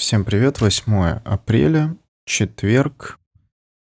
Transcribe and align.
Всем 0.00 0.24
привет, 0.24 0.62
8 0.62 1.20
апреля, 1.26 1.94
четверг. 2.24 3.18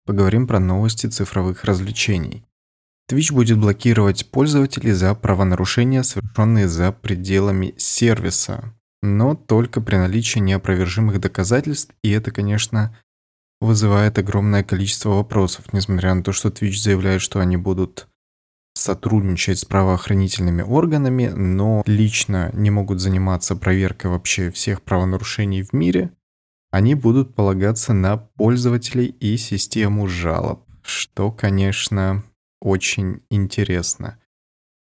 Поговорим 0.04 0.48
про 0.48 0.58
новости 0.58 1.06
цифровых 1.06 1.62
развлечений. 1.62 2.44
Twitch 3.08 3.32
будет 3.32 3.60
блокировать 3.60 4.28
пользователей 4.28 4.90
за 4.90 5.14
правонарушения, 5.14 6.02
совершенные 6.02 6.66
за 6.66 6.90
пределами 6.90 7.72
сервиса, 7.78 8.74
но 9.00 9.36
только 9.36 9.80
при 9.80 9.94
наличии 9.94 10.40
неопровержимых 10.40 11.21
доказательств, 11.21 11.94
и 12.03 12.10
это, 12.10 12.32
конечно, 12.32 12.98
вызывает 13.60 14.19
огромное 14.19 14.64
количество 14.64 15.10
вопросов, 15.10 15.72
несмотря 15.72 16.14
на 16.14 16.24
то, 16.24 16.32
что 16.32 16.48
Twitch 16.48 16.82
заявляет, 16.82 17.23
что 17.23 17.38
они 17.38 17.56
будут 17.56 18.08
сотрудничать 18.79 19.59
с 19.59 19.65
правоохранительными 19.65 20.62
органами, 20.62 21.27
но 21.27 21.83
лично 21.87 22.51
не 22.55 22.70
могут 22.70 23.01
заниматься 23.01 23.56
проверкой 23.56 24.11
вообще 24.11 24.51
всех 24.51 24.83
правонарушений 24.83 25.62
в 25.62 25.73
мире, 25.73 26.11
они 26.71 26.95
будут 26.95 27.35
полагаться 27.35 27.93
на 27.93 28.16
пользователей 28.16 29.07
и 29.07 29.37
систему 29.37 30.07
жалоб, 30.07 30.65
что, 30.83 31.30
конечно, 31.30 32.25
очень 32.61 33.23
интересно. 33.30 34.19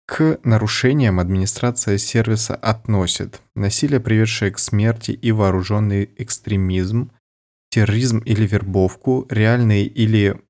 К 0.05 0.39
нарушениям 0.43 1.19
администрация 1.19 1.97
сервиса 1.97 2.55
относит 2.55 3.41
насилие, 3.55 3.99
приведшее 3.99 4.51
к 4.51 4.59
смерти 4.59 5.11
и 5.11 5.31
вооруженный 5.31 6.09
экстремизм, 6.17 7.11
терроризм 7.69 8.17
или 8.19 8.47
вербовку, 8.47 9.27
реальные 9.29 9.85
или 9.85 10.41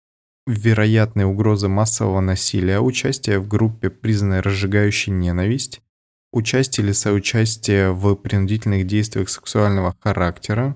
вероятные 0.49 1.27
угрозы 1.27 1.67
массового 1.67 2.21
насилия, 2.21 2.79
участие 2.79 3.39
в 3.39 3.47
группе, 3.47 3.89
признанной 3.89 4.41
разжигающей 4.41 5.13
ненависть, 5.13 5.81
участие 6.31 6.85
или 6.85 6.91
соучастие 6.91 7.91
в 7.91 8.15
принудительных 8.15 8.87
действиях 8.87 9.29
сексуального 9.29 9.95
характера, 9.99 10.75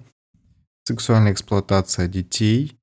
сексуальная 0.83 1.33
эксплуатация 1.33 2.07
детей, 2.07 2.77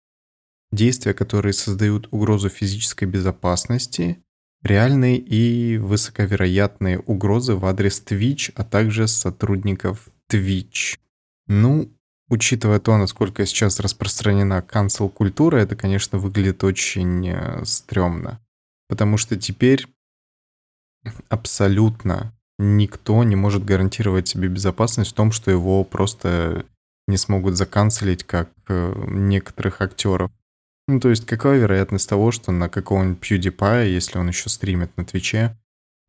действия, 0.72 1.14
которые 1.14 1.52
создают 1.52 2.08
угрозу 2.10 2.48
физической 2.48 3.04
безопасности, 3.04 4.18
реальные 4.64 5.18
и 5.18 5.78
высоковероятные 5.78 6.98
угрозы 6.98 7.54
в 7.54 7.64
адрес 7.66 8.02
Twitch, 8.04 8.52
а 8.56 8.64
также 8.64 9.06
сотрудников 9.06 10.08
Twitch. 10.30 10.98
Ну, 11.46 11.92
учитывая 12.30 12.78
то, 12.78 12.96
насколько 12.96 13.44
сейчас 13.44 13.80
распространена 13.80 14.64
cancel-культура, 14.66 15.58
это, 15.58 15.76
конечно, 15.76 16.18
выглядит 16.18 16.64
очень 16.64 17.28
э, 17.28 17.64
стрёмно. 17.64 18.40
Потому 18.88 19.18
что 19.18 19.36
теперь 19.36 19.86
абсолютно 21.28 22.32
никто 22.58 23.22
не 23.24 23.36
может 23.36 23.64
гарантировать 23.64 24.28
себе 24.28 24.48
безопасность 24.48 25.10
в 25.10 25.14
том, 25.14 25.32
что 25.32 25.50
его 25.50 25.82
просто 25.84 26.64
не 27.08 27.16
смогут 27.16 27.56
заканцелить, 27.56 28.24
как 28.24 28.50
э, 28.68 28.94
некоторых 29.08 29.80
актеров. 29.80 30.30
Ну, 30.86 31.00
то 31.00 31.10
есть, 31.10 31.26
какая 31.26 31.58
вероятность 31.58 32.08
того, 32.08 32.30
что 32.30 32.52
на 32.52 32.68
какого-нибудь 32.68 33.20
PewDiePie, 33.22 33.88
если 33.88 34.18
он 34.18 34.28
еще 34.28 34.48
стримит 34.48 34.96
на 34.96 35.04
Твиче, 35.04 35.56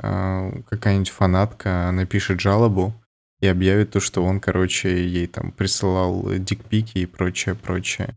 э, 0.02 0.62
какая-нибудь 0.70 1.10
фанатка 1.10 1.90
напишет 1.92 2.40
жалобу, 2.40 2.94
и 3.42 3.48
объявит 3.48 3.92
то, 3.92 4.00
что 4.00 4.24
он, 4.24 4.40
короче, 4.40 5.06
ей 5.06 5.28
там 5.28 5.52
присылал 5.52 6.30
дикпики 6.38 7.00
и 7.00 7.06
прочее, 7.06 7.56
прочее. 7.56 8.16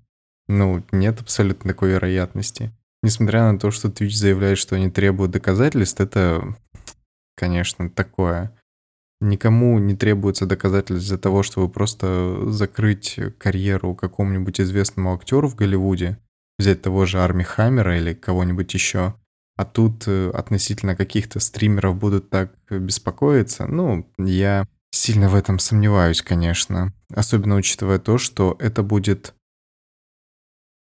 Ну, 0.48 0.84
нет 0.92 1.20
абсолютно 1.20 1.70
такой 1.70 1.92
вероятности. 1.92 2.70
Несмотря 3.03 3.50
на 3.50 3.58
то, 3.58 3.70
что 3.70 3.89
Twitch 3.89 4.11
заявляет, 4.11 4.58
что 4.58 4.77
они 4.77 4.91
требуют 4.91 5.33
доказательств, 5.33 6.00
это, 6.00 6.56
конечно, 7.36 7.89
такое. 7.89 8.52
Никому 9.20 9.78
не 9.78 9.97
требуется 9.97 10.45
доказательств 10.45 11.08
для 11.08 11.19
того, 11.19 11.42
чтобы 11.42 11.70
просто 11.70 12.50
закрыть 12.50 13.19
карьеру 13.39 13.95
какому-нибудь 13.95 14.61
известному 14.61 15.14
актеру 15.14 15.48
в 15.48 15.55
Голливуде, 15.55 16.19
взять 16.58 16.83
того 16.83 17.06
же 17.06 17.20
Арми 17.20 17.42
Хаммера 17.42 17.98
или 17.98 18.12
кого-нибудь 18.12 18.75
еще. 18.75 19.14
А 19.56 19.64
тут 19.64 20.05
э, 20.08 20.30
относительно 20.30 20.96
каких-то 20.96 21.41
стримеров 21.41 21.96
будут 21.96 22.29
так 22.29 22.52
беспокоиться. 22.68 23.67
Ну, 23.67 24.06
я 24.18 24.67
Сильно 24.94 25.28
в 25.28 25.34
этом 25.34 25.58
сомневаюсь, 25.58 26.22
конечно. 26.22 26.92
Особенно 27.12 27.56
учитывая 27.56 27.98
то, 27.98 28.16
что 28.16 28.56
это 28.60 28.84
будет 28.84 29.34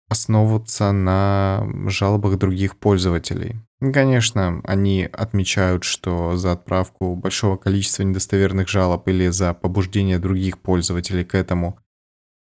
основываться 0.08 0.92
на 0.92 1.66
жалобах 1.88 2.38
других 2.38 2.76
пользователей. 2.76 3.56
Конечно, 3.80 4.60
они 4.62 5.02
отмечают, 5.12 5.82
что 5.82 6.36
за 6.36 6.52
отправку 6.52 7.16
большого 7.16 7.56
количества 7.56 8.04
недостоверных 8.04 8.68
жалоб 8.68 9.08
или 9.08 9.26
за 9.30 9.52
побуждение 9.52 10.20
других 10.20 10.60
пользователей 10.60 11.24
к 11.24 11.34
этому 11.34 11.80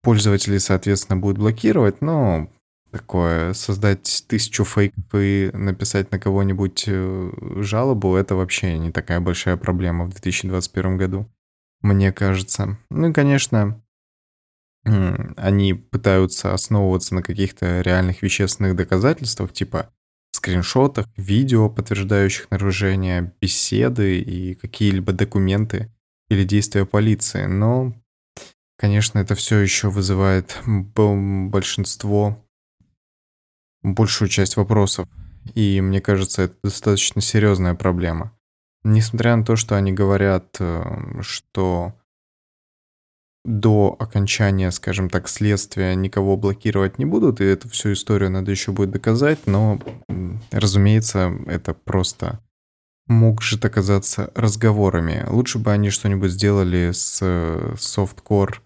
пользователи, 0.03 0.59
соответственно, 0.59 1.19
будут 1.19 1.37
блокировать, 1.37 1.99
но 1.99 2.49
такое, 2.91 3.51
создать 3.51 4.23
тысячу 4.29 4.63
фейков 4.63 5.03
и 5.13 5.51
написать 5.51 6.11
на 6.11 6.19
кого-нибудь 6.19 6.85
э, 6.87 7.31
жалобу, 7.57 8.15
это 8.15 8.35
вообще 8.35 8.77
не 8.77 8.93
такая 8.93 9.19
большая 9.19 9.57
проблема 9.57 10.05
в 10.05 10.11
2021 10.11 10.97
году 10.97 11.29
мне 11.81 12.11
кажется. 12.11 12.77
Ну 12.89 13.09
и, 13.09 13.13
конечно, 13.13 13.83
они 14.83 15.73
пытаются 15.73 16.53
основываться 16.53 17.13
на 17.13 17.21
каких-то 17.21 17.81
реальных 17.81 18.21
вещественных 18.21 18.75
доказательствах, 18.75 19.51
типа 19.51 19.91
скриншотах, 20.31 21.07
видео, 21.17 21.69
подтверждающих 21.69 22.49
нарушение, 22.51 23.33
беседы 23.41 24.19
и 24.19 24.53
какие-либо 24.55 25.11
документы 25.11 25.91
или 26.29 26.43
действия 26.43 26.85
полиции. 26.85 27.45
Но, 27.45 27.93
конечно, 28.77 29.19
это 29.19 29.35
все 29.35 29.57
еще 29.59 29.89
вызывает 29.89 30.57
большинство, 30.65 32.45
большую 33.81 34.29
часть 34.29 34.57
вопросов. 34.57 35.09
И 35.53 35.81
мне 35.81 36.01
кажется, 36.01 36.43
это 36.43 36.55
достаточно 36.63 37.21
серьезная 37.21 37.73
проблема. 37.73 38.36
Несмотря 38.83 39.35
на 39.35 39.43
то, 39.43 39.55
что 39.55 39.75
они 39.75 39.91
говорят, 39.91 40.57
э, 40.59 41.21
что 41.21 41.93
до 43.47 43.95
окончания, 43.97 44.71
скажем 44.71 45.09
так, 45.09 45.29
следствия 45.29 45.95
никого 45.95 46.35
блокировать 46.35 46.99
не 46.99 47.05
будут, 47.05 47.39
и 47.39 47.45
эту 47.45 47.69
всю 47.69 47.93
историю 47.93 48.29
надо 48.29 48.51
еще 48.51 48.73
будет 48.73 48.91
доказать, 48.91 49.47
но, 49.47 49.79
разумеется, 50.51 51.33
это 51.47 51.73
просто 51.73 52.41
может 53.07 53.63
оказаться 53.63 54.31
разговорами. 54.35 55.25
Лучше 55.29 55.59
бы 55.59 55.71
они 55.71 55.91
что-нибудь 55.91 56.31
сделали 56.31 56.91
с 56.91 57.23
софткор, 57.79 58.61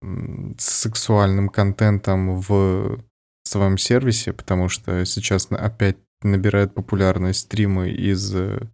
с 0.00 0.64
сексуальным 0.64 1.48
контентом 1.48 2.36
в 2.36 3.02
своем 3.42 3.78
сервисе, 3.78 4.32
потому 4.32 4.68
что 4.68 5.04
сейчас 5.04 5.48
опять 5.50 5.96
набирают 6.24 6.74
популярность 6.74 7.40
стримы 7.40 7.90
из 7.90 8.34
э, 8.34 8.68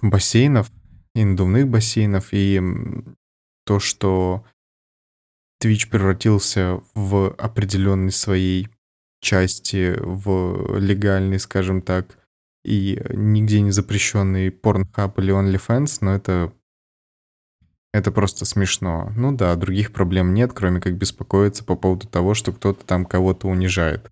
бассейнов, 0.00 0.70
и 1.14 1.24
надувных 1.24 1.68
бассейнов, 1.68 2.28
и 2.32 2.60
то, 3.64 3.78
что 3.78 4.44
Twitch 5.62 5.88
превратился 5.90 6.80
в 6.94 7.30
определенной 7.38 8.12
своей 8.12 8.68
части, 9.20 9.94
в 9.98 10.78
легальный, 10.78 11.38
скажем 11.38 11.82
так, 11.82 12.18
и 12.64 13.02
нигде 13.10 13.60
не 13.60 13.70
запрещенный 13.70 14.48
Pornhub 14.48 15.14
или 15.18 15.32
OnlyFans, 15.32 15.98
но 16.00 16.14
это 16.14 16.52
это 17.94 18.10
просто 18.10 18.46
смешно. 18.46 19.12
Ну 19.16 19.36
да, 19.36 19.54
других 19.54 19.92
проблем 19.92 20.32
нет, 20.32 20.52
кроме 20.54 20.80
как 20.80 20.96
беспокоиться 20.96 21.62
по 21.62 21.76
поводу 21.76 22.08
того, 22.08 22.32
что 22.32 22.52
кто-то 22.52 22.86
там 22.86 23.04
кого-то 23.04 23.48
унижает 23.48 24.10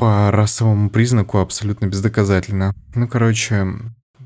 по 0.00 0.30
расовому 0.30 0.88
признаку 0.88 1.40
абсолютно 1.40 1.84
бездоказательно. 1.84 2.74
Ну, 2.94 3.06
короче, 3.06 3.66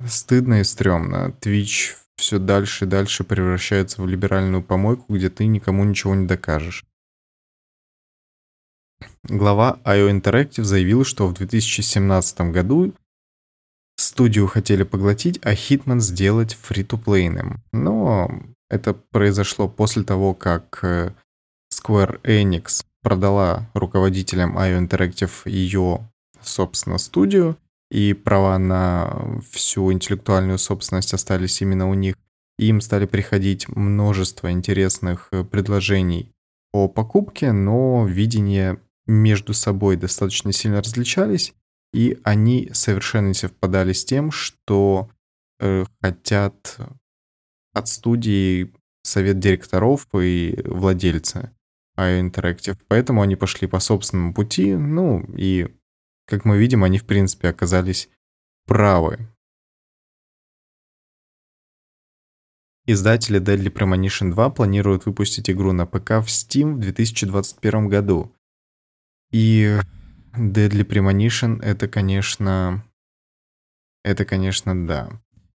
стыдно 0.06 0.60
и 0.60 0.64
стрёмно. 0.64 1.34
Twitch 1.40 1.96
все 2.16 2.38
дальше 2.38 2.84
и 2.84 2.88
дальше 2.88 3.24
превращается 3.24 4.00
в 4.00 4.06
либеральную 4.06 4.62
помойку, 4.62 5.12
где 5.12 5.30
ты 5.30 5.46
никому 5.46 5.82
ничего 5.82 6.14
не 6.14 6.28
докажешь. 6.28 6.84
Глава 9.24 9.80
IO 9.84 10.12
Interactive 10.12 10.62
заявил, 10.62 11.04
что 11.04 11.26
в 11.26 11.34
2017 11.34 12.52
году 12.52 12.94
студию 13.96 14.46
хотели 14.46 14.84
поглотить, 14.84 15.40
а 15.42 15.54
Hitman 15.54 15.98
сделать 15.98 16.54
фри-то-плейным. 16.54 17.64
Но 17.72 18.30
это 18.70 18.94
произошло 18.94 19.68
после 19.68 20.04
того, 20.04 20.34
как 20.34 20.78
э, 20.84 21.10
Square 21.72 22.22
Enix 22.22 22.84
продала 23.04 23.70
руководителям 23.74 24.58
IO 24.58 24.80
Interactive 24.80 25.30
ее, 25.44 26.10
собственно, 26.42 26.98
студию, 26.98 27.56
и 27.90 28.14
права 28.14 28.58
на 28.58 29.40
всю 29.52 29.92
интеллектуальную 29.92 30.58
собственность 30.58 31.14
остались 31.14 31.60
именно 31.62 31.88
у 31.88 31.94
них. 31.94 32.16
Им 32.58 32.80
стали 32.80 33.06
приходить 33.06 33.68
множество 33.68 34.50
интересных 34.50 35.28
э, 35.30 35.44
предложений 35.44 36.32
о 36.72 36.88
покупке, 36.88 37.52
но 37.52 38.06
видения 38.06 38.80
между 39.06 39.54
собой 39.54 39.96
достаточно 39.96 40.52
сильно 40.52 40.78
различались, 40.78 41.52
и 41.92 42.18
они 42.24 42.70
совершенно 42.72 43.28
не 43.28 43.34
совпадали 43.34 43.92
с 43.92 44.04
тем, 44.04 44.30
что 44.30 45.10
э, 45.60 45.84
хотят 46.00 46.78
от 47.74 47.88
студии 47.88 48.72
совет 49.02 49.38
директоров 49.38 50.06
и 50.14 50.58
владельца 50.64 51.52
IO 51.96 52.20
Interactive. 52.20 52.78
Поэтому 52.88 53.22
они 53.22 53.36
пошли 53.36 53.68
по 53.68 53.80
собственному 53.80 54.34
пути. 54.34 54.74
Ну, 54.74 55.24
и, 55.36 55.68
как 56.26 56.44
мы 56.44 56.58
видим, 56.58 56.84
они, 56.84 56.98
в 56.98 57.04
принципе, 57.04 57.48
оказались 57.48 58.08
правы. 58.66 59.28
Издатели 62.86 63.40
Deadly 63.40 63.72
Premonition 63.72 64.30
2 64.30 64.50
планируют 64.50 65.06
выпустить 65.06 65.48
игру 65.48 65.72
на 65.72 65.86
ПК 65.86 66.10
в 66.20 66.26
Steam 66.26 66.74
в 66.74 66.80
2021 66.80 67.88
году. 67.88 68.30
И 69.30 69.78
Deadly 70.36 70.84
Premonition 70.84 71.62
это, 71.62 71.88
конечно... 71.88 72.84
Это, 74.02 74.26
конечно, 74.26 74.86
да. 74.86 75.08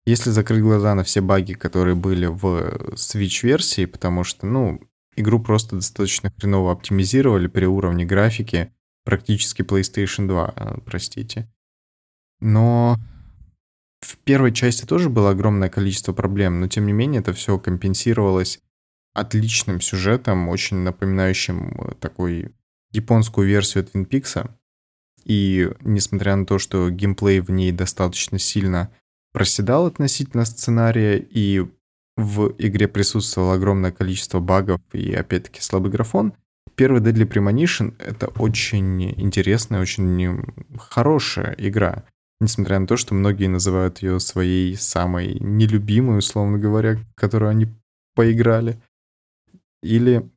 Если 0.05 0.29
закрыть 0.29 0.61
глаза 0.61 0.95
на 0.95 1.03
все 1.03 1.19
баги, 1.19 1.51
которые 1.51 1.95
были 1.95 2.27
в 2.27 2.93
Switch-версии, 2.93 3.85
потому 3.85 4.23
что, 4.23 4.45
ну, 4.45 4.79
игру 5.17 5.39
просто 5.41 5.75
достаточно 5.75 6.31
хреново 6.37 6.71
оптимизировали 6.71 7.47
при 7.47 7.65
уровне 7.65 8.05
графики, 8.05 8.71
практически 9.03 9.63
PlayStation 9.63 10.27
2, 10.27 10.53
э, 10.55 10.77
простите. 10.85 11.51
Но 12.39 12.97
в 14.01 14.17
первой 14.17 14.53
части 14.53 14.85
тоже 14.85 15.09
было 15.09 15.31
огромное 15.31 15.69
количество 15.69 16.13
проблем, 16.13 16.59
но 16.59 16.67
тем 16.67 16.85
не 16.85 16.93
менее 16.93 17.21
это 17.21 17.33
все 17.33 17.57
компенсировалось 17.57 18.61
отличным 19.13 19.81
сюжетом, 19.81 20.47
очень 20.47 20.77
напоминающим 20.77 21.69
э, 21.69 21.95
такой 21.99 22.53
японскую 22.91 23.47
версию 23.47 23.85
Twin 23.85 24.07
Peaks. 24.07 24.49
И 25.23 25.69
несмотря 25.81 26.35
на 26.35 26.45
то, 26.45 26.59
что 26.59 26.89
геймплей 26.89 27.41
в 27.41 27.49
ней 27.49 27.71
достаточно 27.71 28.39
сильно 28.39 28.91
проседал 29.33 29.87
относительно 29.87 30.45
сценария, 30.45 31.17
и 31.17 31.65
в 32.17 32.53
игре 32.57 32.87
присутствовало 32.87 33.53
огромное 33.53 33.91
количество 33.91 34.39
багов 34.39 34.81
и, 34.91 35.13
опять-таки, 35.13 35.61
слабый 35.61 35.91
графон, 35.91 36.33
первый 36.75 37.01
Deadly 37.01 37.27
Premonition— 37.27 37.95
это 37.99 38.27
очень 38.27 39.11
интересная, 39.21 39.81
очень 39.81 40.43
хорошая 40.77 41.55
игра. 41.57 42.03
Несмотря 42.39 42.79
на 42.79 42.87
то, 42.87 42.97
что 42.97 43.15
многие 43.15 43.47
называют 43.47 44.01
ее 44.01 44.19
своей 44.19 44.75
самой 44.75 45.39
нелюбимой, 45.39 46.19
условно 46.19 46.59
говоря, 46.59 46.99
которую 47.15 47.49
они 47.49 47.67
поиграли. 48.15 48.81
Или 49.81 50.29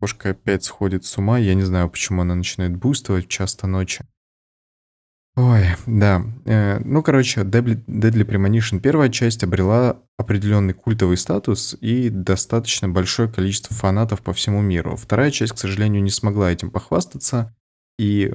кошка 0.00 0.30
опять 0.30 0.64
сходит 0.64 1.04
с 1.04 1.18
ума, 1.18 1.38
я 1.38 1.54
не 1.54 1.62
знаю, 1.62 1.88
почему 1.88 2.22
она 2.22 2.34
начинает 2.34 2.76
бустовать 2.76 3.26
в 3.26 3.28
часто 3.28 3.66
ночи. 3.66 4.04
Ой, 5.42 5.68
да. 5.86 6.22
Э, 6.44 6.80
ну, 6.84 7.02
короче, 7.02 7.40
Deadly, 7.40 7.82
Deadly 7.86 8.26
Premonition 8.26 8.78
первая 8.78 9.08
часть 9.08 9.42
обрела 9.42 9.96
определенный 10.18 10.74
культовый 10.74 11.16
статус 11.16 11.74
и 11.80 12.10
достаточно 12.10 12.90
большое 12.90 13.26
количество 13.26 13.74
фанатов 13.74 14.20
по 14.20 14.34
всему 14.34 14.60
миру. 14.60 14.96
Вторая 14.96 15.30
часть, 15.30 15.54
к 15.54 15.58
сожалению, 15.58 16.02
не 16.02 16.10
смогла 16.10 16.52
этим 16.52 16.70
похвастаться. 16.70 17.56
И, 17.98 18.34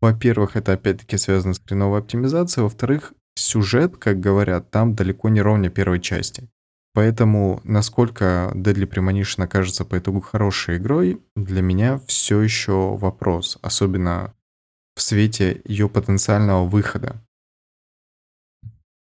во-первых, 0.00 0.56
это 0.56 0.72
опять-таки 0.72 1.16
связано 1.16 1.54
с 1.54 1.60
хреновой 1.64 2.00
оптимизацией. 2.00 2.64
Во-вторых, 2.64 3.12
сюжет, 3.36 3.96
как 3.96 4.18
говорят, 4.18 4.72
там 4.72 4.96
далеко 4.96 5.28
не 5.28 5.42
ровня 5.42 5.70
первой 5.70 6.00
части. 6.00 6.48
Поэтому, 6.92 7.60
насколько 7.62 8.50
Deadly 8.56 8.88
Premonition 8.88 9.44
окажется 9.44 9.84
по 9.84 9.98
итогу 9.98 10.20
хорошей 10.20 10.78
игрой, 10.78 11.20
для 11.36 11.62
меня 11.62 12.00
все 12.08 12.40
еще 12.40 12.96
вопрос. 12.96 13.58
Особенно 13.62 14.34
в 14.94 15.02
свете 15.02 15.60
ее 15.64 15.88
потенциального 15.88 16.64
выхода. 16.66 17.20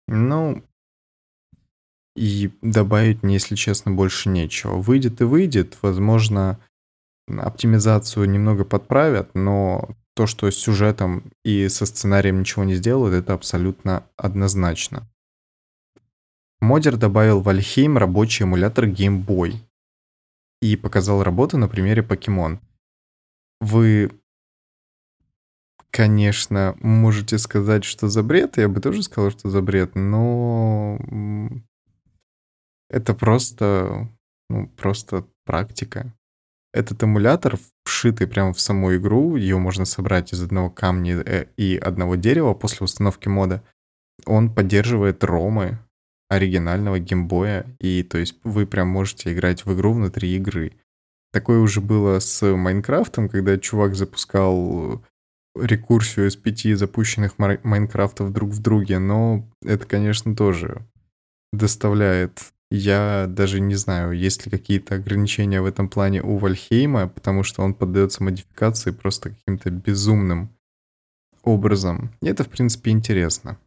Ну, 0.07 0.63
и 2.15 2.51
добавить 2.61 3.23
мне, 3.23 3.35
если 3.35 3.55
честно, 3.55 3.91
больше 3.91 4.29
нечего. 4.29 4.75
Выйдет 4.75 5.21
и 5.21 5.23
выйдет, 5.23 5.77
возможно, 5.81 6.59
оптимизацию 7.27 8.29
немного 8.29 8.65
подправят, 8.65 9.35
но 9.35 9.95
то, 10.15 10.27
что 10.27 10.49
с 10.49 10.55
сюжетом 10.55 11.31
и 11.45 11.69
со 11.69 11.85
сценарием 11.85 12.39
ничего 12.39 12.65
не 12.65 12.75
сделают, 12.75 13.15
это 13.15 13.33
абсолютно 13.33 14.03
однозначно. 14.17 15.07
Модер 16.59 16.97
добавил 16.97 17.39
в 17.39 17.47
Альхейм 17.47 17.97
рабочий 17.97 18.43
эмулятор 18.43 18.85
Game 18.85 19.25
Boy 19.25 19.55
и 20.61 20.75
показал 20.75 21.23
работу 21.23 21.57
на 21.57 21.69
примере 21.69 22.03
Покемон. 22.03 22.59
Вы 23.61 24.11
конечно, 25.91 26.75
можете 26.81 27.37
сказать, 27.37 27.83
что 27.83 28.07
за 28.07 28.23
бред. 28.23 28.57
Я 28.57 28.67
бы 28.69 28.81
тоже 28.81 29.03
сказал, 29.03 29.31
что 29.31 29.49
за 29.49 29.61
бред, 29.61 29.95
но 29.95 30.97
это 32.89 33.13
просто, 33.13 34.09
ну, 34.49 34.67
просто 34.67 35.25
практика. 35.45 36.13
Этот 36.71 37.01
эмулятор, 37.01 37.57
вшитый 37.83 38.27
прямо 38.27 38.53
в 38.53 38.61
саму 38.61 38.95
игру, 38.95 39.35
ее 39.35 39.57
можно 39.57 39.85
собрать 39.85 40.33
из 40.33 40.43
одного 40.43 40.69
камня 40.69 41.23
э, 41.25 41.47
и 41.57 41.77
одного 41.77 42.15
дерева 42.15 42.53
после 42.53 42.83
установки 42.83 43.27
мода. 43.27 43.63
Он 44.25 44.53
поддерживает 44.53 45.23
ромы 45.23 45.79
оригинального 46.29 46.99
геймбоя, 46.99 47.65
и 47.79 48.03
то 48.03 48.19
есть 48.19 48.35
вы 48.43 48.67
прям 48.67 48.87
можете 48.87 49.33
играть 49.33 49.65
в 49.65 49.73
игру 49.73 49.93
внутри 49.93 50.35
игры. 50.35 50.73
Такое 51.31 51.59
уже 51.59 51.81
было 51.81 52.19
с 52.19 52.45
Майнкрафтом, 52.45 53.29
когда 53.29 53.57
чувак 53.57 53.95
запускал 53.95 55.03
рекурсию 55.61 56.27
из 56.27 56.35
пяти 56.35 56.73
запущенных 56.73 57.37
Майнкрафтов 57.37 58.31
друг 58.31 58.51
в 58.51 58.61
друге, 58.61 58.99
но 58.99 59.47
это, 59.63 59.85
конечно, 59.85 60.35
тоже 60.35 60.85
доставляет... 61.51 62.53
Я 62.71 63.25
даже 63.27 63.59
не 63.59 63.73
знаю, 63.73 64.11
есть 64.11 64.45
ли 64.45 64.51
какие-то 64.51 64.93
ограничения 64.93 65.59
в 65.59 65.65
этом 65.65 65.89
плане 65.89 66.21
у 66.21 66.37
Вальхейма, 66.37 67.07
потому 67.07 67.41
что 67.41 67.63
он 67.63 67.73
поддается 67.73 68.23
модификации 68.23 68.91
просто 68.91 69.31
каким-то 69.31 69.71
безумным 69.71 70.55
образом. 71.41 72.13
И 72.21 72.27
это, 72.27 72.43
в 72.43 72.49
принципе, 72.49 72.91
интересно. 72.91 73.57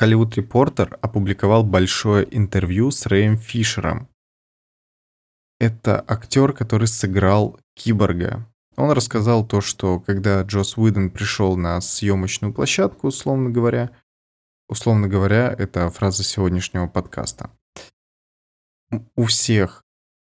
Hollywood 0.00 0.32
Reporter 0.32 0.98
опубликовал 1.00 1.62
большое 1.62 2.26
интервью 2.36 2.90
с 2.90 3.06
Рэем 3.06 3.38
Фишером. 3.38 4.08
Это 5.60 6.04
актер, 6.08 6.52
который 6.52 6.88
сыграл 6.88 7.60
Киборга 7.76 8.48
он 8.76 8.90
рассказал 8.90 9.46
то, 9.46 9.60
что 9.60 10.00
когда 10.00 10.42
Джос 10.42 10.76
Уидон 10.76 11.10
пришел 11.10 11.56
на 11.56 11.80
съемочную 11.80 12.52
площадку, 12.52 13.08
условно 13.08 13.50
говоря, 13.50 13.90
условно 14.68 15.08
говоря, 15.08 15.54
это 15.56 15.88
фраза 15.90 16.24
сегодняшнего 16.24 16.86
подкаста, 16.86 17.50
у 19.16 19.24
всех, 19.24 19.84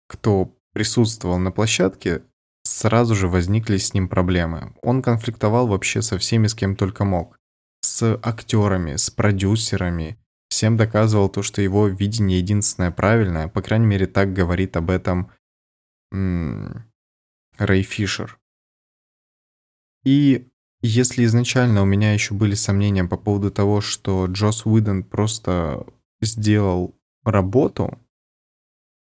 кто 0.08 0.54
присутствовал 0.72 1.38
на 1.38 1.50
площадке, 1.50 2.22
сразу 2.64 3.14
же 3.14 3.28
возникли 3.28 3.78
с 3.78 3.94
ним 3.94 4.08
проблемы. 4.08 4.74
Он 4.82 5.02
конфликтовал 5.02 5.66
вообще 5.66 6.02
со 6.02 6.18
всеми, 6.18 6.46
с 6.46 6.54
кем 6.54 6.76
только 6.76 7.04
мог. 7.04 7.38
С 7.80 8.18
актерами, 8.22 8.96
с 8.96 9.10
продюсерами. 9.10 10.18
Всем 10.48 10.76
доказывал 10.76 11.28
то, 11.28 11.42
что 11.42 11.62
его 11.62 11.88
видение 11.88 12.38
единственное 12.38 12.90
правильное. 12.90 13.48
По 13.48 13.62
крайней 13.62 13.86
мере, 13.86 14.06
так 14.06 14.32
говорит 14.32 14.76
об 14.76 14.90
этом 14.90 15.30
Рэй 17.58 17.82
Фишер. 17.82 18.38
И 20.04 20.48
если 20.82 21.24
изначально 21.24 21.82
у 21.82 21.86
меня 21.86 22.12
еще 22.12 22.34
были 22.34 22.54
сомнения 22.54 23.04
по 23.04 23.16
поводу 23.16 23.50
того, 23.50 23.80
что 23.80 24.26
Джос 24.26 24.66
Уидон 24.66 25.02
просто 25.02 25.84
сделал 26.20 26.94
работу, 27.24 27.98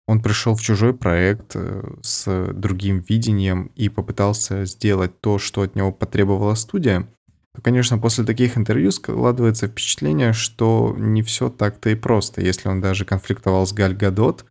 он 0.07 0.23
пришел 0.23 0.55
в 0.55 0.63
чужой 0.63 0.95
проект 0.95 1.57
э, 1.57 1.83
с 2.03 2.53
другим 2.53 3.01
видением 3.01 3.73
и 3.75 3.89
попытался 3.89 4.65
сделать 4.65 5.21
то, 5.21 5.39
что 5.39 5.63
от 5.63 5.75
него 5.75 5.91
потребовала 5.91 6.55
студия, 6.55 7.09
то, 7.53 7.63
конечно, 7.63 7.99
после 7.99 8.25
таких 8.25 8.57
интервью 8.57 8.93
складывается 8.93 9.67
впечатление, 9.67 10.33
что 10.33 10.95
не 10.97 11.23
все 11.23 11.51
так-то 11.51 11.91
и 11.91 11.97
просто. 11.97 12.41
Если 12.41 12.69
он 12.69 12.81
даже 12.81 13.05
конфликтовал 13.05 13.67
с 13.67 13.73
Галь 13.73 13.97
Гадот, 13.97 14.45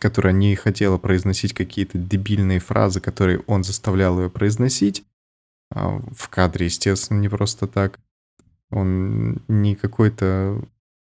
которая 0.00 0.32
не 0.32 0.56
хотела 0.56 0.98
произносить 0.98 1.54
какие-то 1.54 1.98
дебильные 1.98 2.58
фразы, 2.58 3.00
которые 3.00 3.40
он 3.46 3.62
заставлял 3.62 4.18
ее 4.20 4.30
произносить. 4.30 5.04
А 5.70 6.00
в 6.16 6.28
кадре, 6.28 6.66
естественно, 6.66 7.20
не 7.20 7.28
просто 7.28 7.68
так. 7.68 8.00
Он 8.70 9.42
не 9.46 9.76
какой-то 9.76 10.60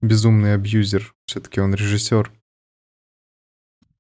безумный 0.02 0.54
абьюзер, 0.54 1.16
все-таки 1.26 1.62
он 1.62 1.74
режиссер. 1.74 2.32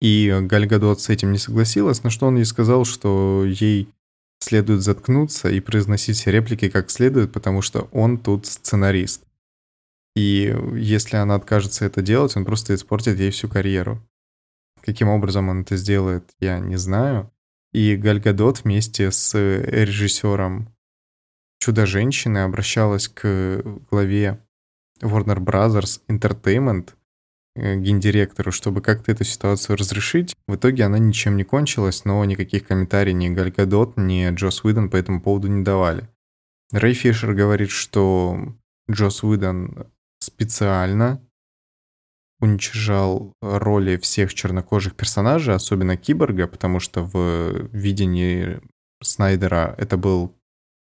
И 0.01 0.37
Галь 0.41 0.67
Гадот 0.67 0.99
с 0.99 1.09
этим 1.09 1.31
не 1.31 1.37
согласилась, 1.37 2.03
на 2.03 2.09
что 2.09 2.27
он 2.27 2.35
ей 2.35 2.45
сказал, 2.45 2.83
что 2.83 3.45
ей 3.45 3.87
следует 4.39 4.81
заткнуться 4.81 5.49
и 5.49 5.61
произносить 5.61 6.27
реплики 6.27 6.69
как 6.69 6.91
следует, 6.91 7.31
потому 7.31 7.61
что 7.61 7.87
он 7.93 8.17
тут 8.17 8.45
сценарист. 8.45 9.23
И 10.15 10.55
если 10.75 11.15
она 11.15 11.35
откажется 11.35 11.85
это 11.85 12.01
делать, 12.01 12.35
он 12.35 12.45
просто 12.45 12.75
испортит 12.75 13.17
ей 13.17 13.31
всю 13.31 13.47
карьеру. 13.47 13.99
Каким 14.83 15.07
образом 15.07 15.49
он 15.49 15.61
это 15.61 15.77
сделает, 15.77 16.29
я 16.39 16.59
не 16.59 16.75
знаю. 16.75 17.31
И 17.71 17.95
Галь 17.95 18.19
Гадот 18.19 18.63
вместе 18.63 19.11
с 19.11 19.33
режиссером 19.33 20.69
«Чудо-женщины» 21.59 22.39
обращалась 22.39 23.07
к 23.07 23.63
главе 23.89 24.39
Warner 25.01 25.37
Brothers 25.37 26.01
Entertainment 26.09 26.89
э, 27.55 27.77
гендиректору, 27.77 28.51
чтобы 28.51 28.81
как-то 28.81 29.11
эту 29.13 29.23
ситуацию 29.23 29.77
разрешить. 29.77 30.35
В 30.47 30.55
итоге 30.55 30.83
она 30.83 30.99
ничем 30.99 31.37
не 31.37 31.43
кончилась, 31.43 32.03
но 32.03 32.23
никаких 32.25 32.67
комментариев 32.67 33.15
ни 33.15 33.29
Галь 33.29 33.51
Гадот, 33.51 33.95
ни 33.97 34.29
Джос 34.35 34.63
Уидон 34.63 34.89
по 34.89 34.97
этому 34.97 35.21
поводу 35.21 35.47
не 35.47 35.63
давали. 35.63 36.09
Рэй 36.71 36.93
Фишер 36.93 37.33
говорит, 37.33 37.69
что 37.69 38.37
Джос 38.91 39.23
Уидон 39.23 39.87
специально 40.19 41.21
уничижал 42.43 43.33
роли 43.41 43.95
всех 43.97 44.33
чернокожих 44.33 44.95
персонажей, 44.95 45.55
особенно 45.55 45.95
Киборга, 45.95 46.45
потому 46.45 46.81
что 46.81 47.03
в 47.03 47.69
видении 47.71 48.59
Снайдера 49.01 49.73
это 49.77 49.95
был 49.95 50.35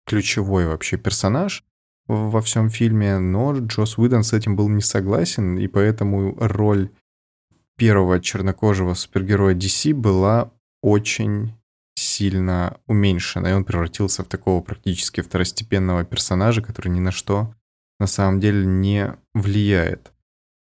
ключевой 0.04 0.66
вообще 0.66 0.96
персонаж 0.96 1.64
во 2.08 2.40
всем 2.42 2.70
фильме, 2.70 3.18
но 3.18 3.56
Джос 3.56 3.98
Уидон 3.98 4.24
с 4.24 4.32
этим 4.32 4.56
был 4.56 4.68
не 4.68 4.82
согласен, 4.82 5.56
и 5.56 5.68
поэтому 5.68 6.36
роль 6.38 6.90
первого 7.76 8.20
чернокожего 8.20 8.94
супергероя 8.94 9.54
DC 9.54 9.94
была 9.94 10.50
очень 10.82 11.54
сильно 11.94 12.78
уменьшена, 12.86 13.50
и 13.50 13.54
он 13.54 13.64
превратился 13.64 14.24
в 14.24 14.28
такого 14.28 14.60
практически 14.60 15.20
второстепенного 15.20 16.04
персонажа, 16.04 16.62
который 16.62 16.88
ни 16.88 17.00
на 17.00 17.12
что 17.12 17.54
на 18.00 18.08
самом 18.08 18.40
деле 18.40 18.66
не 18.66 19.14
влияет. 19.34 20.12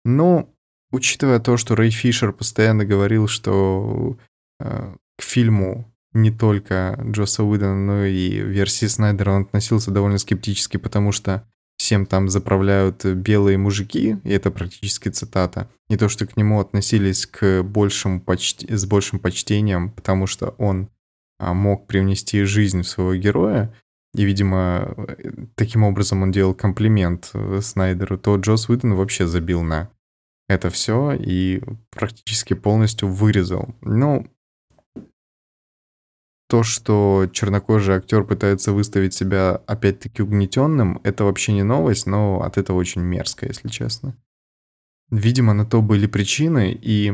Но, 0.05 0.50
учитывая 0.91 1.39
то, 1.39 1.58
что 1.58 1.75
Рэй 1.75 1.91
Фишер 1.91 2.34
постоянно 2.34 2.86
говорил, 2.86 3.27
что 3.27 4.17
э, 4.60 4.96
к 5.17 5.22
фильму 5.22 5.86
не 6.13 6.31
только 6.31 7.00
Джоса 7.12 7.43
Уидона, 7.43 7.75
но 7.75 8.05
и 8.05 8.29
версии 8.29 8.88
Снайдера 8.88 9.31
он 9.31 9.41
относился 9.43 9.91
довольно 9.91 10.17
скептически, 10.17 10.77
потому 10.77 11.12
что 11.12 11.46
всем 11.77 12.05
там 12.05 12.29
заправляют 12.29 13.05
белые 13.05 13.58
мужики, 13.58 14.17
и 14.24 14.29
это 14.29 14.51
практически 14.51 15.10
цитата. 15.10 15.69
И 15.89 15.98
то, 15.98 16.10
что 16.10 16.25
к 16.25 16.36
нему 16.36 16.60
относились 16.60 17.25
к 17.25 17.63
большему 17.63 18.22
почти, 18.22 18.75
с 18.75 18.86
большим 18.86 19.19
почтением, 19.19 19.91
потому 19.91 20.27
что 20.27 20.55
он 20.58 20.89
а, 21.39 21.53
мог 21.53 21.88
привнести 21.88 22.43
жизнь 22.43 22.81
в 22.81 22.88
своего 22.88 23.15
героя, 23.15 23.74
и, 24.15 24.24
видимо, 24.24 24.96
таким 25.55 25.84
образом 25.84 26.24
он 26.24 26.31
делал 26.31 26.55
комплимент 26.55 27.29
э, 27.34 27.60
Снайдеру, 27.62 28.17
то 28.17 28.36
Джос 28.38 28.67
Уидон 28.67 28.96
вообще 28.96 29.27
забил 29.27 29.62
на 29.62 29.89
это 30.50 30.72
все 30.72 31.13
и 31.13 31.62
практически 31.91 32.56
полностью 32.56 33.08
вырезал. 33.08 33.75
Ну, 33.82 34.27
то, 36.50 36.63
что 36.63 37.29
чернокожий 37.32 37.96
актер 37.96 38.24
пытается 38.25 38.74
выставить 38.74 39.13
себя 39.13 39.62
опять-таки 39.68 40.24
угнетенным, 40.24 41.00
это 41.03 41.24
вообще 41.24 41.53
не 41.53 41.62
новость, 41.62 42.08
но 42.08 42.41
от 42.41 42.58
этого 42.58 42.77
очень 42.77 43.01
мерзко, 43.01 43.46
если 43.46 43.68
честно. 43.68 44.18
Видимо, 45.12 45.53
на 45.53 45.68
то 45.68 45.84
были 45.84 46.08
причины, 46.08 46.72
и 46.72 47.13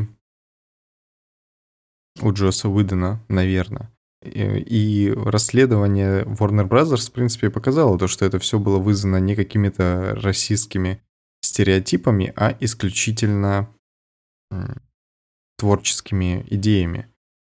у 2.22 2.32
Джоса 2.32 2.70
Уидона, 2.70 3.22
наверное. 3.28 3.92
И 4.24 5.14
расследование 5.14 6.24
Warner 6.24 6.68
Brothers, 6.68 7.10
в 7.10 7.12
принципе, 7.12 7.50
показало 7.50 8.00
то, 8.00 8.08
что 8.08 8.24
это 8.24 8.40
все 8.40 8.60
было 8.60 8.80
вызвано 8.80 9.18
не 9.18 9.36
какими-то 9.36 10.16
расистскими 10.16 11.05
стереотипами, 11.46 12.34
а 12.36 12.56
исключительно 12.60 13.70
творческими 15.58 16.46
идеями. 16.50 17.08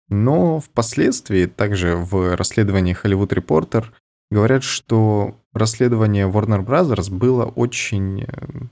Но 0.09 0.61
впоследствии, 0.61 1.47
также 1.47 1.97
в 1.97 2.37
расследовании 2.37 2.97
Hollywood 3.03 3.31
Reporter, 3.31 3.87
говорят, 4.31 4.63
что 4.63 5.41
расследование 5.53 6.29
Warner 6.29 6.65
Brothers 6.65 7.11
было 7.11 7.45
очень 7.45 8.25
э, 8.25 8.27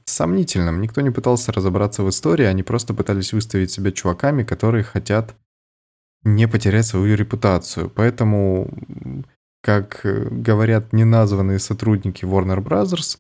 сомнительным. 0.05 0.81
Никто 0.81 1.01
не 1.01 1.11
пытался 1.11 1.53
разобраться 1.53 2.03
в 2.03 2.11
истории, 2.11 2.45
они 2.45 2.63
просто 2.63 2.95
пытались 2.95 3.33
выставить 3.33 3.71
себя 3.71 3.93
чуваками, 3.93 4.43
которые 4.43 4.85
хотят 4.85 5.35
не 6.25 6.47
потерять 6.47 6.87
свою 6.87 7.17
репутацию. 7.17 7.91
Поэтому, 7.91 8.69
как 9.63 10.05
э, 10.05 10.29
говорят 10.31 10.93
неназванные 10.93 11.59
сотрудники 11.59 12.25
Warner 12.25 12.63
Brothers, 12.63 13.19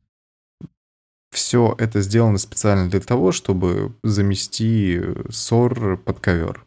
все 1.32 1.74
это 1.78 2.02
сделано 2.02 2.38
специально 2.38 2.88
для 2.88 3.00
того, 3.00 3.32
чтобы 3.32 3.96
замести 4.02 5.00
ссор 5.30 5.96
под 5.96 6.20
ковер. 6.20 6.66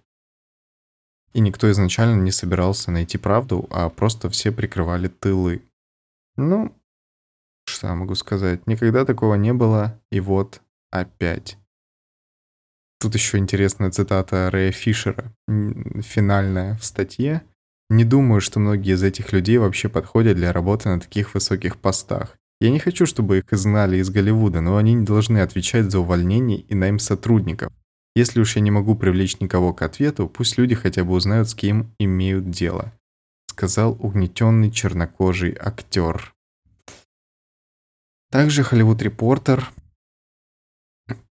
И 1.33 1.39
никто 1.39 1.69
изначально 1.71 2.19
не 2.21 2.31
собирался 2.31 2.91
найти 2.91 3.17
правду, 3.17 3.67
а 3.69 3.89
просто 3.89 4.29
все 4.29 4.51
прикрывали 4.51 5.07
тылы. 5.07 5.61
Ну, 6.35 6.75
что 7.67 7.87
я 7.87 7.95
могу 7.95 8.15
сказать? 8.15 8.65
Никогда 8.67 9.05
такого 9.05 9.35
не 9.35 9.53
было, 9.53 9.99
и 10.11 10.19
вот 10.19 10.61
опять. 10.91 11.57
Тут 12.99 13.13
еще 13.13 13.37
интересная 13.37 13.91
цитата 13.91 14.49
Рэя 14.49 14.71
Фишера, 14.71 15.31
финальная 16.01 16.75
в 16.77 16.85
статье. 16.85 17.43
«Не 17.89 18.03
думаю, 18.03 18.41
что 18.41 18.59
многие 18.59 18.93
из 18.93 19.03
этих 19.03 19.31
людей 19.31 19.59
вообще 19.59 19.89
подходят 19.89 20.37
для 20.37 20.51
работы 20.51 20.89
на 20.89 20.99
таких 20.99 21.35
высоких 21.35 21.77
постах. 21.77 22.35
Я 22.61 22.71
не 22.71 22.79
хочу, 22.79 23.05
чтобы 23.05 23.39
их 23.39 23.51
изгнали 23.51 23.97
из 23.97 24.09
Голливуда, 24.09 24.61
но 24.61 24.77
они 24.77 24.93
не 24.93 25.05
должны 25.05 25.39
отвечать 25.39 25.91
за 25.91 25.99
увольнение 25.99 26.59
и 26.59 26.73
найм 26.75 26.99
сотрудников. 26.99 27.73
Если 28.15 28.39
уж 28.39 28.55
я 28.55 28.61
не 28.61 28.71
могу 28.71 28.95
привлечь 28.95 29.41
никого 29.41 29.73
к 29.73 29.81
ответу, 29.81 30.29
пусть 30.29 30.57
люди 30.57 30.73
хотя 30.73 31.03
бы 31.03 31.13
узнают, 31.13 31.49
с 31.49 31.55
кем 31.55 31.93
имеют 31.99 32.49
дело», 32.49 32.93
сказал 33.49 33.97
угнетенный 33.99 34.71
чернокожий 34.71 35.55
актер. 35.59 36.33
Также 38.31 38.61
Hollywood 38.61 38.99
Reporter 38.99 39.63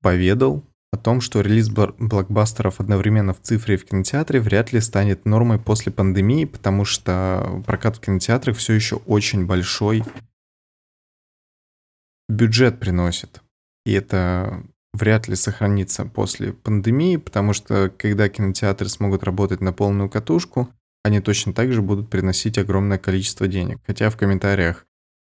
поведал 0.00 0.62
о 0.92 0.98
том, 0.98 1.20
что 1.22 1.40
релиз 1.40 1.70
блокбастеров 1.70 2.80
одновременно 2.80 3.32
в 3.32 3.40
цифре 3.40 3.74
и 3.74 3.78
в 3.78 3.84
кинотеатре 3.86 4.40
вряд 4.40 4.72
ли 4.72 4.80
станет 4.80 5.24
нормой 5.24 5.58
после 5.58 5.90
пандемии, 5.90 6.44
потому 6.44 6.84
что 6.84 7.62
прокат 7.66 7.96
в 7.96 8.00
кинотеатрах 8.00 8.56
все 8.58 8.74
еще 8.74 8.96
очень 8.96 9.46
большой 9.46 10.04
бюджет 12.28 12.80
приносит. 12.80 13.42
И 13.84 13.92
это 13.92 14.62
вряд 14.92 15.28
ли 15.28 15.36
сохранится 15.36 16.04
после 16.04 16.52
пандемии, 16.52 17.16
потому 17.16 17.52
что 17.52 17.92
когда 17.96 18.28
кинотеатры 18.28 18.88
смогут 18.88 19.24
работать 19.24 19.60
на 19.60 19.72
полную 19.72 20.08
катушку, 20.08 20.68
они 21.02 21.20
точно 21.20 21.52
так 21.52 21.72
же 21.72 21.82
будут 21.82 22.08
приносить 22.08 22.56
огромное 22.58 22.98
количество 22.98 23.46
денег. 23.46 23.78
Хотя 23.86 24.08
в 24.08 24.16
комментариях 24.16 24.86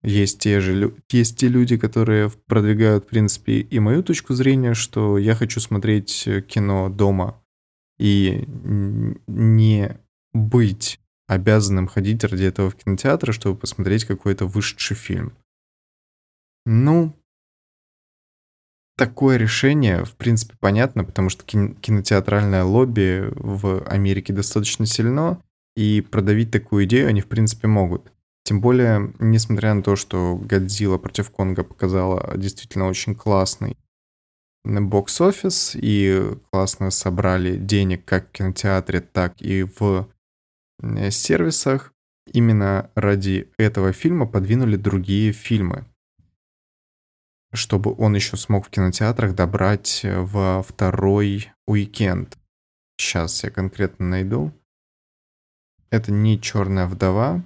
есть 0.03 0.39
те 0.39 0.59
же 0.59 0.93
есть 1.11 1.37
те 1.37 1.47
люди, 1.47 1.77
которые 1.77 2.31
продвигают, 2.47 3.05
в 3.05 3.07
принципе, 3.07 3.59
и 3.59 3.79
мою 3.79 4.03
точку 4.03 4.33
зрения, 4.33 4.73
что 4.73 5.17
я 5.17 5.35
хочу 5.35 5.59
смотреть 5.59 6.27
кино 6.47 6.89
дома 6.89 7.41
и 7.99 8.45
не 9.27 9.97
быть 10.33 10.99
обязанным 11.27 11.87
ходить 11.87 12.23
ради 12.23 12.45
этого 12.45 12.71
в 12.71 12.75
кинотеатр, 12.75 13.31
чтобы 13.31 13.59
посмотреть 13.59 14.05
какой-то 14.05 14.47
вышедший 14.47 14.97
фильм. 14.97 15.33
Ну, 16.65 17.13
такое 18.97 19.37
решение, 19.37 20.05
в 20.05 20.15
принципе, 20.15 20.55
понятно, 20.59 21.03
потому 21.03 21.29
что 21.29 21.43
кинотеатральное 21.43 22.63
лобби 22.63 23.29
в 23.35 23.83
Америке 23.85 24.31
достаточно 24.31 24.85
сильно, 24.85 25.41
и 25.75 26.01
продавить 26.01 26.51
такую 26.51 26.85
идею 26.85 27.07
они, 27.07 27.21
в 27.21 27.27
принципе, 27.27 27.67
могут. 27.67 28.11
Тем 28.43 28.61
более, 28.61 29.13
несмотря 29.19 29.73
на 29.73 29.81
то, 29.81 29.95
что 29.95 30.35
Годзилла 30.35 30.97
против 30.97 31.31
Конга 31.31 31.63
показала 31.63 32.37
действительно 32.37 32.87
очень 32.87 33.15
классный 33.15 33.77
бокс-офис 34.63 35.75
и 35.75 36.37
классно 36.51 36.91
собрали 36.91 37.57
денег 37.57 38.05
как 38.05 38.29
в 38.29 38.31
кинотеатре, 38.31 39.01
так 39.01 39.41
и 39.41 39.63
в 39.63 40.07
э, 40.83 41.09
сервисах, 41.09 41.93
именно 42.31 42.91
ради 42.95 43.49
этого 43.57 43.93
фильма 43.93 44.27
подвинули 44.27 44.75
другие 44.75 45.31
фильмы 45.31 45.85
чтобы 47.53 47.93
он 47.97 48.15
еще 48.15 48.37
смог 48.37 48.67
в 48.67 48.69
кинотеатрах 48.69 49.35
добрать 49.35 50.01
э, 50.03 50.19
во 50.21 50.63
второй 50.63 51.51
уикенд. 51.65 52.37
Сейчас 52.97 53.43
я 53.43 53.49
конкретно 53.49 54.07
найду. 54.07 54.53
Это 55.89 56.11
не 56.11 56.39
«Черная 56.39 56.87
вдова». 56.87 57.43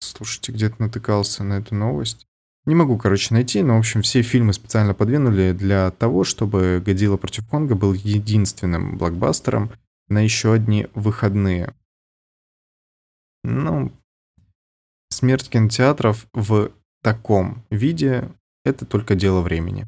Слушайте, 0.00 0.52
где-то 0.52 0.82
натыкался 0.82 1.44
на 1.44 1.54
эту 1.54 1.74
новость. 1.74 2.26
Не 2.66 2.74
могу, 2.74 2.98
короче, 2.98 3.32
найти, 3.32 3.62
но, 3.62 3.76
в 3.76 3.78
общем, 3.78 4.02
все 4.02 4.22
фильмы 4.22 4.52
специально 4.52 4.92
подвинули 4.92 5.52
для 5.52 5.90
того, 5.92 6.24
чтобы 6.24 6.82
«Годзилла 6.84 7.16
против 7.16 7.48
Конга» 7.48 7.74
был 7.74 7.92
единственным 7.92 8.98
блокбастером 8.98 9.72
на 10.08 10.20
еще 10.20 10.52
одни 10.52 10.88
выходные. 10.94 11.74
Ну, 13.44 13.92
Смерть 15.20 15.50
кинотеатров 15.50 16.26
в 16.32 16.72
таком 17.02 17.62
виде– 17.68 18.32
это 18.64 18.86
только 18.86 19.14
дело 19.14 19.42
времени. 19.42 19.86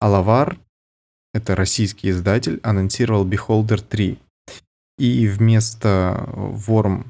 Алавар, 0.00 0.58
это 1.32 1.54
российский 1.54 2.10
издатель, 2.10 2.58
анонсировал 2.64 3.24
Beholder 3.24 3.80
3. 3.80 4.18
И 4.98 5.28
вместо 5.28 6.24
Worm 6.66 7.04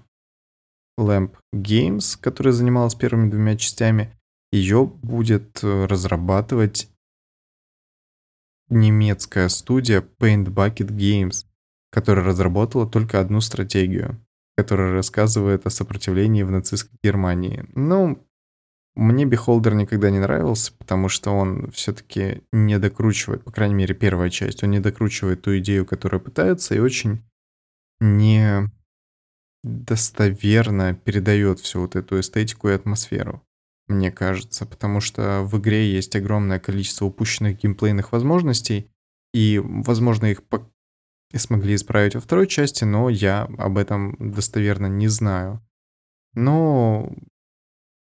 Lamp 1.00 1.38
Games, 1.54 2.18
которая 2.20 2.52
занималась 2.52 2.94
первыми 2.94 3.30
двумя 3.30 3.56
частями, 3.56 4.14
Ее 4.52 4.84
будет 4.84 5.60
разрабатывать 5.62 6.90
немецкая 8.68 9.48
студия 9.48 10.02
Paint 10.02 10.48
Bucket 10.48 10.90
Games, 10.90 11.46
которая 11.90 12.26
разработала 12.26 12.86
только 12.86 13.20
одну 13.20 13.40
стратегию, 13.40 14.22
которая 14.58 14.92
рассказывает 14.92 15.66
о 15.66 15.70
сопротивлении 15.70 16.42
в 16.42 16.50
нацистской 16.50 16.98
Германии. 17.00 17.64
Ну, 17.76 18.26
мне 18.96 19.24
Beholder 19.24 19.72
никогда 19.72 20.10
не 20.10 20.18
нравился, 20.18 20.72
потому 20.76 21.08
что 21.08 21.30
он 21.30 21.70
все-таки 21.70 22.42
не 22.52 22.76
докручивает, 22.80 23.44
по 23.44 23.52
крайней 23.52 23.76
мере, 23.76 23.94
первая 23.94 24.30
часть, 24.30 24.64
он 24.64 24.72
не 24.72 24.80
докручивает 24.80 25.42
ту 25.42 25.56
идею, 25.58 25.86
которую 25.86 26.20
пытается, 26.20 26.74
и 26.74 26.80
очень 26.80 27.22
не 28.00 28.68
достоверно 29.62 30.92
передает 30.92 31.60
всю 31.60 31.82
вот 31.82 31.94
эту 31.94 32.18
эстетику 32.18 32.68
и 32.68 32.72
атмосферу, 32.72 33.44
мне 33.86 34.10
кажется, 34.10 34.66
потому 34.66 35.00
что 35.00 35.44
в 35.44 35.56
игре 35.60 35.88
есть 35.88 36.16
огромное 36.16 36.58
количество 36.58 37.04
упущенных 37.04 37.60
геймплейных 37.60 38.10
возможностей, 38.10 38.90
и, 39.32 39.62
возможно, 39.62 40.26
их 40.26 40.42
смогли 41.36 41.74
исправить 41.74 42.14
во 42.14 42.20
второй 42.20 42.46
части, 42.46 42.84
но 42.84 43.08
я 43.08 43.42
об 43.58 43.78
этом 43.78 44.16
достоверно 44.18 44.86
не 44.86 45.08
знаю. 45.08 45.60
Но 46.34 47.12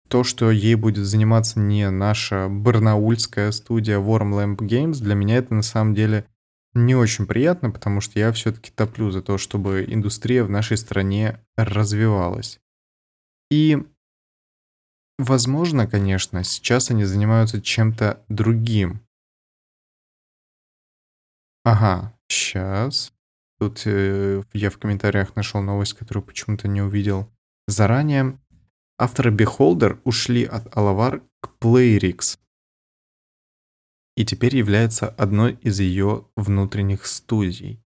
то, 0.09 0.23
что 0.23 0.51
ей 0.51 0.75
будет 0.75 1.05
заниматься 1.05 1.59
не 1.59 1.89
наша 1.89 2.47
барнаульская 2.49 3.51
студия 3.51 3.97
Warm 3.97 4.31
Lamp 4.33 4.57
Games, 4.57 5.01
для 5.01 5.15
меня 5.15 5.37
это 5.37 5.53
на 5.53 5.61
самом 5.61 5.95
деле 5.95 6.25
не 6.73 6.95
очень 6.95 7.25
приятно, 7.25 7.71
потому 7.71 8.01
что 8.01 8.19
я 8.19 8.31
все-таки 8.31 8.71
топлю 8.71 9.11
за 9.11 9.21
то, 9.21 9.37
чтобы 9.37 9.85
индустрия 9.87 10.43
в 10.43 10.49
нашей 10.49 10.77
стране 10.77 11.39
развивалась. 11.55 12.59
И, 13.51 13.77
возможно, 15.19 15.87
конечно, 15.87 16.43
сейчас 16.43 16.89
они 16.89 17.05
занимаются 17.05 17.61
чем-то 17.61 18.23
другим. 18.27 19.01
Ага, 21.63 22.13
сейчас. 22.33 23.13
Тут 23.59 23.83
э, 23.85 24.43
я 24.53 24.69
в 24.69 24.77
комментариях 24.77 25.35
нашел 25.35 25.61
новость, 25.61 25.93
которую 25.93 26.23
почему-то 26.23 26.67
не 26.67 26.81
увидел 26.81 27.31
заранее. 27.67 28.39
Авторы 28.97 29.31
Beholder 29.31 29.99
ушли 30.03 30.43
от 30.43 30.67
Alavar 30.75 31.21
к 31.41 31.49
Playrix, 31.59 32.37
и 34.15 34.25
теперь 34.25 34.55
является 34.55 35.09
одной 35.09 35.53
из 35.61 35.79
ее 35.79 36.27
внутренних 36.35 37.05
студий. 37.05 37.83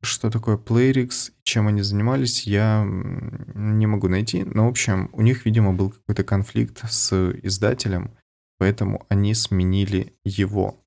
Что 0.00 0.30
такое 0.30 0.56
Playrix, 0.56 1.32
чем 1.42 1.66
они 1.66 1.82
занимались, 1.82 2.46
я 2.46 2.84
не 2.86 3.86
могу 3.86 4.08
найти. 4.08 4.44
Но, 4.44 4.66
в 4.66 4.70
общем, 4.70 5.10
у 5.12 5.22
них, 5.22 5.44
видимо, 5.44 5.72
был 5.72 5.90
какой-то 5.90 6.22
конфликт 6.22 6.88
с 6.88 7.32
издателем, 7.42 8.16
поэтому 8.58 9.04
они 9.08 9.34
сменили 9.34 10.16
его. 10.24 10.84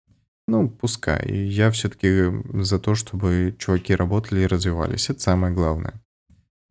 Ну, 0.48 0.70
пускай. 0.70 1.32
Я 1.32 1.72
все-таки 1.72 2.32
за 2.62 2.80
то, 2.80 2.96
чтобы 2.96 3.56
чуваки 3.58 3.96
работали 3.96 4.42
и 4.42 4.48
развивались. 4.48 5.10
Это 5.10 5.20
самое 5.20 5.54
главное. 5.54 6.02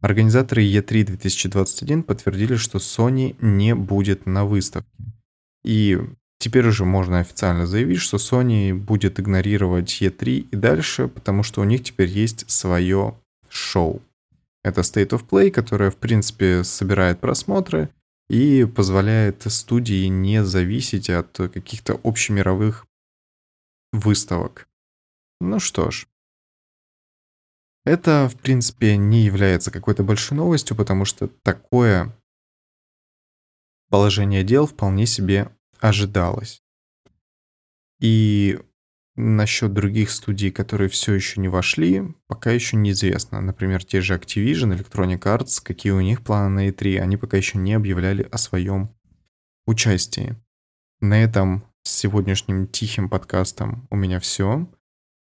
Организаторы 0.00 0.65
E3 0.65 1.05
2021 1.05 2.03
подтвердили, 2.03 2.57
что 2.57 2.79
Sony 2.79 3.37
не 3.41 3.75
будет 3.75 4.27
на 4.27 4.45
выставке. 4.45 4.89
И 5.62 5.99
теперь 6.39 6.67
уже 6.67 6.85
можно 6.85 7.21
официально 7.21 7.67
заявить, 7.67 8.00
что 8.00 8.17
Sony 8.17 8.75
будет 8.75 9.21
игнорировать 9.21 10.00
E3 10.00 10.49
и 10.50 10.57
дальше, 10.57 11.09
потому 11.09 11.43
что 11.43 11.61
у 11.61 11.65
них 11.65 11.85
теперь 11.85 12.09
есть 12.09 12.50
свое 12.50 13.15
шоу. 13.50 14.00
Это 14.62 14.81
State 14.81 15.11
of 15.11 15.27
Play, 15.29 15.50
которое, 15.50 15.91
в 15.91 15.97
принципе, 15.97 16.65
собирает 16.65 17.21
просмотры 17.21 17.91
и 18.29 18.65
позволяет 18.65 19.43
студии 19.53 20.07
не 20.07 20.45
зависеть 20.45 21.11
от 21.11 21.37
каких-то 21.37 22.00
общемировых 22.05 22.87
выставок. 23.93 24.69
Ну 25.41 25.59
что 25.59 25.91
ж. 25.91 26.07
Это, 27.85 28.29
в 28.29 28.37
принципе, 28.37 28.97
не 28.97 29.23
является 29.23 29.71
какой-то 29.71 30.05
большой 30.05 30.37
новостью, 30.37 30.76
потому 30.76 31.05
что 31.05 31.29
такое 31.29 32.15
положение 33.89 34.45
дел 34.45 34.67
вполне 34.67 35.07
себе 35.07 35.50
ожидалось. 35.81 36.63
И 38.00 38.59
насчет 39.17 39.73
других 39.73 40.11
студий, 40.11 40.50
которые 40.50 40.89
все 40.89 41.15
еще 41.15 41.41
не 41.41 41.49
вошли, 41.49 42.03
пока 42.26 42.50
еще 42.50 42.76
неизвестно. 42.76 43.41
Например, 43.41 43.85
те 43.85 44.00
же 44.00 44.15
Activision, 44.15 44.76
Electronic 44.76 45.21
Arts, 45.21 45.61
какие 45.63 45.93
у 45.93 46.00
них 46.00 46.23
планы 46.23 46.49
на 46.50 46.69
E3, 46.69 46.99
они 46.99 47.17
пока 47.17 47.37
еще 47.37 47.59
не 47.59 47.75
объявляли 47.75 48.23
о 48.31 48.39
своем 48.39 48.95
участии. 49.67 50.37
На 51.00 51.23
этом 51.23 51.65
сегодняшним 52.00 52.67
тихим 52.67 53.10
подкастом 53.10 53.86
у 53.91 53.97
меня 53.97 54.21
все. 54.21 54.67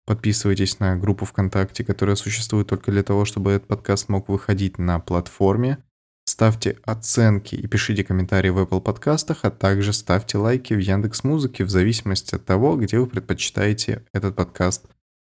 Подписывайтесь 0.06 0.80
на 0.80 0.96
группу 0.96 1.26
ВКонтакте, 1.26 1.84
которая 1.84 2.16
существует 2.16 2.68
только 2.68 2.90
для 2.90 3.02
того, 3.02 3.26
чтобы 3.26 3.52
этот 3.52 3.68
подкаст 3.68 4.08
мог 4.08 4.28
выходить 4.30 4.78
на 4.78 4.98
платформе. 4.98 5.78
Ставьте 6.24 6.78
оценки 6.84 7.54
и 7.54 7.66
пишите 7.66 8.02
комментарии 8.02 8.48
в 8.48 8.58
Apple 8.58 8.80
подкастах, 8.80 9.40
а 9.44 9.50
также 9.50 9.92
ставьте 9.92 10.38
лайки 10.38 10.72
в 10.72 10.78
Яндекс 10.78 11.22
Музыке 11.22 11.64
в 11.64 11.70
зависимости 11.70 12.34
от 12.34 12.46
того, 12.46 12.76
где 12.76 12.98
вы 12.98 13.06
предпочитаете 13.06 14.06
этот 14.14 14.34
подкаст 14.34 14.86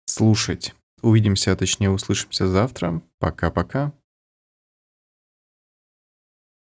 слушать. 0.04 0.74
Увидимся, 1.00 1.52
а 1.52 1.56
точнее 1.56 1.90
услышимся 1.90 2.48
завтра. 2.48 3.02
Пока-пока. 3.18 3.94